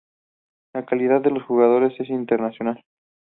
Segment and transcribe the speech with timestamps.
[0.73, 2.83] La calidad de los jugadores es "internacional".